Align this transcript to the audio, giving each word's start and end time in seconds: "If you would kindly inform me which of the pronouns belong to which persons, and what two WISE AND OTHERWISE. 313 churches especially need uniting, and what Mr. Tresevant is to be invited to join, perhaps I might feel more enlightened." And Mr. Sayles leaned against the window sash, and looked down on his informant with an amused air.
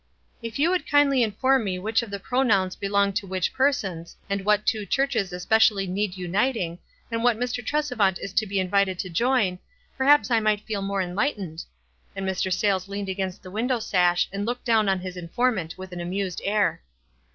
"If 0.41 0.57
you 0.57 0.71
would 0.71 0.89
kindly 0.89 1.21
inform 1.21 1.63
me 1.63 1.77
which 1.77 2.01
of 2.01 2.09
the 2.09 2.19
pronouns 2.19 2.75
belong 2.75 3.13
to 3.13 3.27
which 3.27 3.53
persons, 3.53 4.15
and 4.31 4.43
what 4.43 4.65
two 4.65 4.79
WISE 4.79 4.81
AND 4.81 4.87
OTHERWISE. 4.87 5.11
313 5.13 5.21
churches 5.21 5.31
especially 5.33 5.85
need 5.85 6.17
uniting, 6.17 6.79
and 7.11 7.23
what 7.23 7.37
Mr. 7.37 7.63
Tresevant 7.63 8.17
is 8.17 8.33
to 8.33 8.47
be 8.47 8.59
invited 8.59 8.97
to 8.97 9.11
join, 9.11 9.59
perhaps 9.95 10.31
I 10.31 10.39
might 10.39 10.61
feel 10.65 10.81
more 10.81 11.03
enlightened." 11.03 11.65
And 12.15 12.27
Mr. 12.27 12.51
Sayles 12.51 12.87
leaned 12.87 13.09
against 13.09 13.43
the 13.43 13.51
window 13.51 13.77
sash, 13.77 14.27
and 14.33 14.43
looked 14.43 14.65
down 14.65 14.89
on 14.89 15.01
his 15.01 15.15
informant 15.17 15.77
with 15.77 15.91
an 15.91 16.01
amused 16.01 16.41
air. 16.43 16.81